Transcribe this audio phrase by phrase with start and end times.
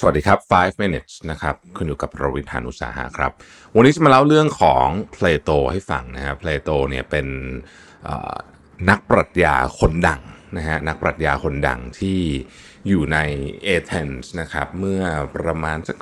[0.00, 3.32] สวัสดีครับ 5 minutes นะครับคุณอยู่กับรวิศ หาญอุตสาหะครับ
[3.74, 7.26] วันนี้จะมาเล่าเรื่องของเพลโตให้ฟังนะครับเพลโตเนี่ยเป็น
[8.88, 10.20] นักปรัชญาคนดัง
[10.56, 12.20] นะฮะนักปรัชญาคนดังที่
[12.88, 13.18] อยู่ใน
[13.64, 15.02] เอเธนส์นะครับเมื่อ
[15.36, 15.98] ประมาณสัก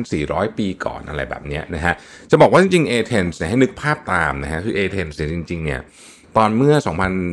[0.00, 1.94] 2,400 ปีก่อนอะไรแบบเนี้ยนะฮะ
[2.30, 5.80] จะบอกว่าจริงๆเอเธนส์ให้นึกภาพตามนะฮะคือเอเธนส์จริงๆเนี่ย
[6.36, 6.74] ตอนเมื่อ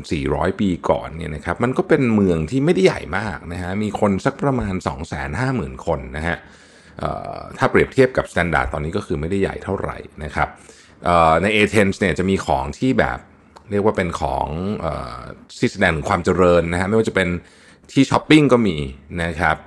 [0.02, 4.74] 2,400 ปีก่อนเนี่ยนะครับมันก็เป็นเมืองที่ไม่ได้ใหญ่มากนะฮะมีคนสักประมาณ
[5.30, 6.38] 250,000 คนนะฮะ
[7.58, 10.50] ถ้าเปรียบเทียบกับ standard ตอนนี้ก็คือไม่ได้ใหญ่เท่าไหร่นะครับ
[11.42, 13.20] ในเอเธนส์เนี่ยจะมีของที่แบบ
[13.72, 14.48] เรียกว่าเป็นของ
[14.86, 14.88] อ
[15.58, 17.30] ที่แสดงความเจริญนะฮะไม่ว่าจะเป็น
[17.92, 18.78] ที่ช้อปปิ้งก็มี
[19.24, 19.58] นะครับ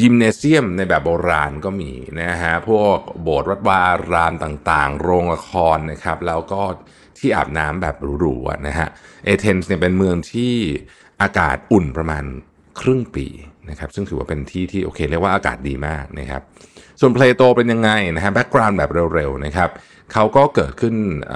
[0.00, 3.82] ยิมเนเซียมในแบบโบราณก็มีนะฮะพวกโบสถ์วัดวา
[4.12, 6.62] รามต่างๆ โรงละครนะครับแล้วก็
[7.20, 8.88] ที่อาบน้ำแบบหรูๆนะฮะ
[9.24, 10.52] เอเธนส์เนี่ยเป็นเมืองที่
[11.22, 12.24] อากาศอุ่นประมาณ
[12.80, 13.26] ครึ่งปี
[13.70, 16.42] นะครับซึ่งถือว่าเป็นที่ที่โอเคเรียกว่าอากาศดีมากนะครับ
[17.00, 19.70] ส่วนเพลโตเป็นยังไงนะฮะแบ็กกราวน์แบบเร็วๆนะครับ
[20.12, 20.94] เขาก็เกิดขึ้น
[21.26, 21.30] เ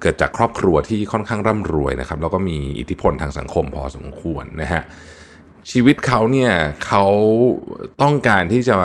[0.00, 4.82] เกิดจากครอบครัวที่ค่อนข้างร่ำรวยนะครับแล้วก็มีอิทธิพลทางสังคมพอสมควรนะฮะ
[5.70, 6.52] ชีวิตเขาเนี่ย
[6.86, 7.04] เขา
[8.02, 8.76] ต้องการที่จะ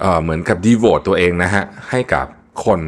[0.00, 2.26] เเหมือนกับดีโวตตัวเองนะฮะให้กับ
[2.64, 2.80] คน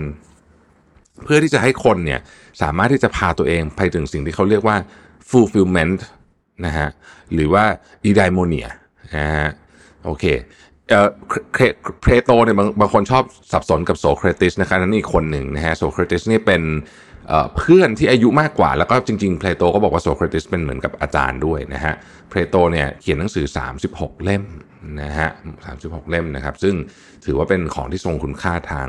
[1.22, 2.20] เพื่อที่จะให้คนเนี่ย
[2.62, 4.76] สามารถที่จะพาตัวเองไปถึงสิ่งที่เขาเรียกว่า
[5.30, 5.98] fulfillment
[6.66, 6.88] นะฮะ
[7.32, 7.64] หรือว่า
[8.06, 8.68] eudaimonia
[9.14, 9.50] นะฮะ
[10.04, 10.24] โอเค
[10.88, 11.08] เอ่อ
[12.02, 16.62] เพลโตเนี่ยบางบางคนชอบสับสนกับโสเครติสนะครับนั่นอีกคนหนึ่งนะฮะโสเครติสนี่เป็น
[17.56, 21.94] เพื่อนที่อายุมากกว่า แล้วก็จริงๆ เพลโตก็บอกว่าโสเครติสเป็นเหมือนกับอาจารย์ด้วยนะฮะ
[22.28, 23.46] เพลโตเนี่ยเขียนหนังสือ
[23.84, 24.44] 36 เล่ม
[25.02, 25.30] นะฮะ
[25.70, 26.74] 36เล่มนะครับ ซึ่ง
[27.24, 28.88] ถือว่าเป็นของที่ทรงคุณค่าทาง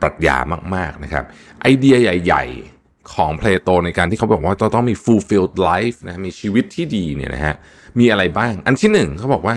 [0.00, 0.36] ปรัชญา
[0.74, 1.24] มากๆนะครับ
[1.62, 2.44] ไอเดียใหญ่
[2.78, 7.54] ๆ ของเพลโตในการที่เขาบอกว่าต้องมี fulfilled life นะมีชีวิตที่ดีเนี่ยนะฮะ
[7.98, 9.54] มีอะไรบ้าง อันที่หนึ่งเขาบอกว่า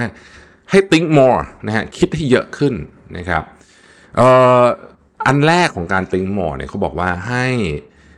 [0.69, 2.73] ให้ think more นะฮะ คิดให้เยอะขึ้น
[3.17, 3.43] นะครับ
[4.15, 7.45] เอันแรกของการ think more เนี่ยเขาบอกว่าให้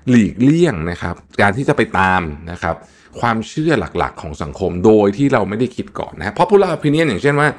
[0.09, 2.21] หลีกเลี่ยงนะครับการที่จะไปตาม
[2.51, 2.75] นะครับ
[3.19, 7.49] ความเชื่อหลักๆ ของสังคมโดยที่เราไม่ได้คิดก่อนนะเพราะ popular opinion อย่างเช่นว่า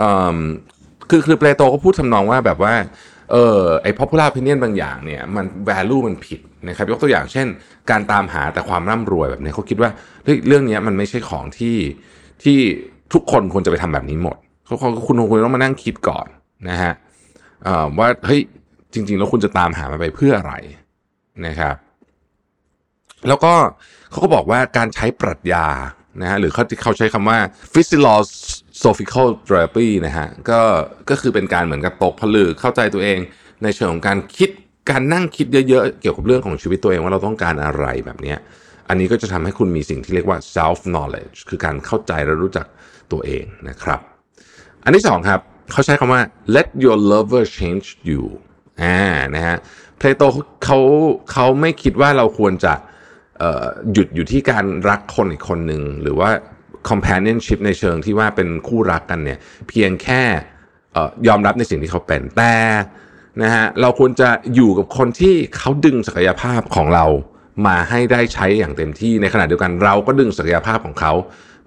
[0.00, 0.38] อืม
[1.10, 2.74] คือคือเปโตก็พูดทำนองว่าแบบว่า
[3.32, 7.46] เออไอ้ popular opinion บางอย่างเนี่ยมัน value มันผิดนะครับยกตัวอย่างเช่น
[7.90, 9.90] การตามหาแต่ความร่ำรวยแบบนี้เขาคิดว่า
[10.24, 11.76] เฮ้ยเรื่องนี้มันไม่ใช่ของที่
[12.42, 12.58] ที่
[13.12, 16.26] ทุกคนควรจะไปทำแบบนี้หมดเขาเขาคุณควรต้องมานั่งคิดก่อน
[16.68, 16.92] นะฮะ
[17.98, 18.40] ว่าเฮ้ย
[18.96, 20.54] จริง ๆ แล้วคุณจะตามหามันไปเพื่ออะไร
[21.46, 21.76] นะครับ
[23.28, 23.52] แล้วก็
[24.10, 25.66] เขาก็บอกว่าการใช้ปรัชญา
[26.20, 27.38] นะฮะหรือเขาเขาใช้คำว่า
[27.74, 30.60] physiological therapy นะฮะก็
[31.10, 33.18] ก็คือเป็นการเหมือนกับตกผลึกเข้าใจตัวเอง
[33.62, 34.50] ในเชิงของการคิด
[34.90, 38.34] การนั่งคิดเยอะๆ เกี่ยวกับเรื่องของชีวิตตัวเองว่าเราต้องการอะไรแบบนี้
[38.88, 42.66] อันนี้ก็จะทำให้คุณมีสิ่งที่เรียกว่า self knowledge คือการเข้าใจและรู้จัก
[43.12, 44.00] ตัวเองนะครับ
[44.84, 45.40] อันที่สองครับ
[45.72, 46.22] เขาใช้คำว่า
[46.56, 48.22] let your lover change you
[48.82, 49.00] อ่า
[49.34, 49.56] นะฮะ
[49.96, 50.22] เพลโต
[50.64, 50.78] เขา
[51.32, 52.72] เขาไม่คิดว่าเราควรจะ
[53.92, 56.30] หยุดอยู่ที่การรักคนอีกคนหนึ่งหรือว่า
[56.90, 60.22] companionship ในเชิงที่ว่าเป็นคู่รักกันเนี่ย เพียงแค่
[61.28, 62.54] ยอมรับในสิ่งที่เขาเป็นแต่
[63.42, 67.06] นะฮะเราควรจะอยู่กับคนที่เขาดึงศักยภาพของเรา
[67.66, 71.12] มาให้ได้ใช้อย่างเต็มที่ ในขณะเดียวกันเราก็ดึงศักยภาพของเขา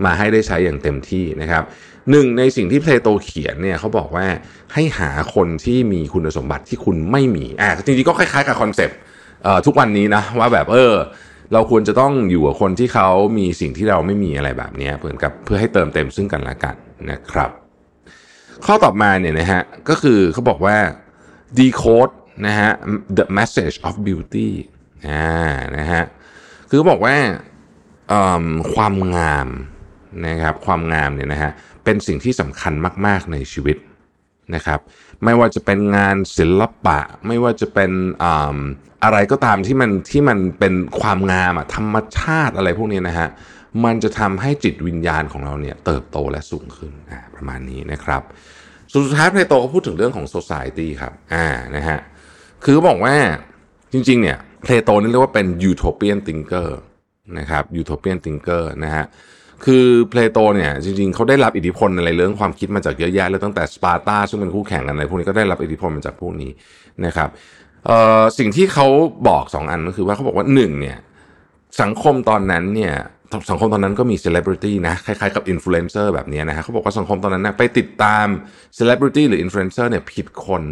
[0.06, 1.64] มาให้ได้ใช้อย่างเต็มที่นะครับ
[2.12, 4.26] หนึ่งในสิ่งที่เพลโตเขียนเนี่ยเขาบอกว่า
[4.74, 8.98] ให้หาคนที่มีคุณสมบัติที่คุณไม่มีอ่าจริงๆก็คล้ายๆกับคอนเซปต์
[9.66, 10.94] ทุกวันนี้นะว่าแบบเออ
[11.54, 16.76] เราควรจะต้องอยู่กับคนที่เขามีสิ่งที่เราไม่มีอะไรแบบนี้เหมือนกับเพื่อให้เติมเต็มซึ่งกันและกัน
[17.12, 17.52] นะครับ
[18.66, 20.78] ข้อต่อมาเนี่ยนะฮะก็คือเขาบอกว่า
[21.60, 22.14] decode
[22.48, 22.72] นะฮะ
[23.18, 24.50] the message of beauty
[25.08, 25.28] อ่า
[25.78, 26.04] นะฮะ
[26.70, 27.16] คือบอกว่า
[28.74, 29.48] ความงาม
[30.28, 31.52] นะครับความงามเนี่ยนะฮะ
[31.84, 32.74] เป็นสิ่งที่สำคัญ
[33.06, 33.78] มาก ๆในชีวิต
[34.56, 34.80] นะครับ
[35.24, 37.92] ไม่ว่าจะเป็นงานศิลปะ ไม่ว่าจะเป็น
[39.04, 43.30] อะไรก็ตามที่มันที่มันเป็นความงามอะธรรมชาติอะไรพวกนี้นะฮะ
[43.86, 46.94] มันจะทำให้จิตวิญญาณของเราเนี่ยเติบโตและสูงขึ้น
[47.36, 48.22] ประมาณนี้นะครับ
[48.94, 52.00] สุดท้ายเพลโตก็พูดถึงเรื่องของ society ครับอ่านะฮะ
[52.64, 53.16] คือบอกว่า
[53.94, 56.78] จริงๆเนี่ย เพลโตนี่เรียกว่าเป็น utopian thinker
[57.38, 59.06] นะครับ utopian thinker นะฮะ
[59.66, 66.52] คือเพลโตเนี่ยจริงๆเขาได้รับอิทธิพลในเรื่องความคิดมาจากเยอะแยะเลยตั้งแต่สปาร์ตาซึ่งเป็นคู่แข่งกันอะไรพวกนี้ก็ได้รับอิทธิพลมาจากพวกนี้
[67.06, 67.30] นะครับ
[68.38, 68.88] สิ่งที่เขา
[69.28, 70.98] บอกสองอันก็คือว่าเขาบอกว่าหนึ่งเนี่ย
[71.82, 72.94] สังคมตอนนั้นเนี่ย
[73.50, 78.26] สังคมตอนนั้นก็มีเซเลบริตี้นะคล้ายๆกับอินฟลูเอนเซอร์แบบนี้นะฮะเขาบอกว่าสังคมตอนนั้นนะไปติดตาม
[78.76, 80.64] เซเลบริตี้หรืออินฟลูเอนเซอร์เนี่ยผิดคน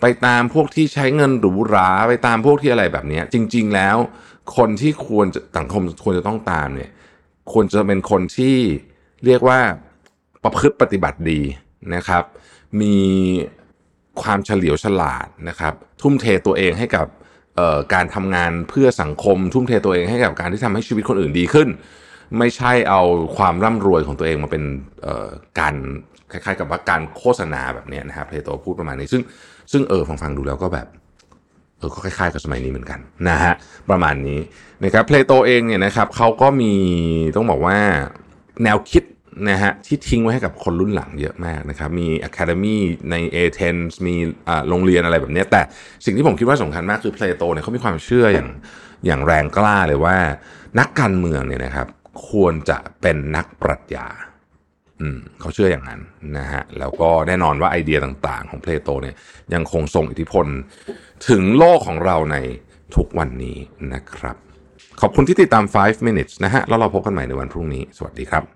[0.00, 3.96] ไปตามพวกที่ใช้เงินหรูหราไปตามพวกที่อะไรแบบนี้จริง ๆ แล้ว
[4.56, 6.90] คนที่ควรจะสังคมควรจะต้องตามเนี่ย
[7.52, 8.56] ควรจะเป็นคนที่
[9.24, 9.60] เรียกว่า
[10.44, 11.40] ประพฤติปฏิบัติดี
[11.94, 12.24] นะครับ
[12.80, 12.96] มี
[14.22, 17.06] ความเฉลียวฉลาดนะครับ ทุ่มเทตัวเองให้กับ
[17.94, 21.68] การทำงานเพื่อสังคมทุ่มเทตัวเองให้กับการที่ทำให้ชีวิตคนอื่นดีขึ้น
[22.38, 23.02] ไม่ใช่เอา
[23.36, 24.64] ความร่ำรวยของตัวเองมาเป็น
[25.60, 25.74] การ
[26.32, 29.22] คล้ายๆ กับว่าการโฆษณาแบบนี้นะครับเพลโตพูดประมาณนี้ ซึ่ง
[29.72, 30.86] ซึ่งเออฟังฟังดูแล้วก็แบบ
[31.78, 32.98] เออก็คล้ายๆกับสมัยนี้เหมือนกัน
[33.28, 33.54] นะฮะ
[33.90, 34.40] ประมาณนี้
[34.84, 36.72] นะครับเพลโตเองเนี่ยนะครับเขาก็มี
[37.36, 37.78] ต้องบอกว่า
[38.64, 39.02] แนวคิด
[39.50, 42.76] นะฮะที่ทิ้งไว้ให้กับคนรุ่นหลังเยอะมากนะครับ มี Academy
[43.10, 43.74] ใน A10
[44.06, 44.14] มี
[44.68, 45.62] โรงเรียนอะไรแบบนี้ แต่
[46.04, 48.48] สิ่งที่ผมคิดว่าสำคัญมากคือเพลโตเนี่ยเขามีความเชื่ออย่าง
[49.06, 50.16] อย่างแรงกล้าเลยว่า
[50.78, 51.86] นักการเมืองเนี่ยนะครับ
[52.28, 54.06] ควรจะเป็นนักปรัชญา
[55.00, 56.00] อืมเขาเชื่ออย่างนั้น
[56.38, 59.14] นะฮะแล้วก็แน่นอนว่าไอเดียต่างๆ ของเพลโตเนี่ย
[59.54, 60.46] ยังคงส่งอิทธิพล
[61.28, 62.36] ถึงโลกของเราใน
[62.96, 63.58] ทุกวันนี้
[63.94, 64.36] นะครับ
[65.00, 68.55] ขอบคุณที่ติดตาม 5 minutes นะฮะ แล้วเราพบกันใหม่ในวันพรุ่งนี้ สวัสดีครับ